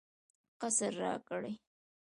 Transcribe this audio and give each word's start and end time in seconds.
قصر 0.61 0.91
راکړ. 1.03 1.43